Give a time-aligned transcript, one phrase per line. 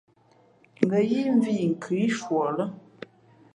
[0.83, 2.65] Ngα̌ yíí mvhī yi nkhʉ í shuα lά.